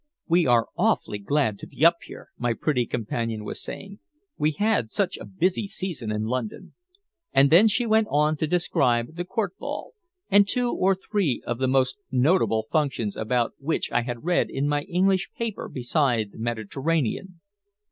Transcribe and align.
"We 0.27 0.47
are 0.47 0.65
awfully 0.75 1.19
glad 1.19 1.59
to 1.59 1.67
be 1.67 1.85
up 1.85 1.97
here," 2.05 2.29
my 2.35 2.55
pretty 2.55 2.87
companion 2.87 3.43
was 3.43 3.61
saying. 3.61 3.99
"We 4.35 4.49
had 4.53 4.89
such 4.89 5.15
a 5.17 5.25
busy 5.25 5.67
season 5.67 6.11
in 6.11 6.23
London." 6.23 6.73
And 7.33 7.51
then 7.51 7.67
she 7.67 7.85
went 7.85 8.07
on 8.09 8.35
to 8.37 8.47
describe 8.47 9.15
the 9.15 9.25
Court 9.25 9.55
ball, 9.59 9.93
and 10.27 10.47
two 10.47 10.71
or 10.73 10.95
three 10.95 11.43
of 11.45 11.59
the 11.59 11.67
most 11.67 11.99
notable 12.09 12.65
functions 12.71 13.15
about 13.15 13.53
which 13.59 13.91
I 13.91 14.01
had 14.01 14.23
read 14.25 14.49
in 14.49 14.67
my 14.67 14.81
English 14.89 15.29
paper 15.37 15.69
beside 15.69 16.31
the 16.31 16.39
Mediterranean. 16.39 17.39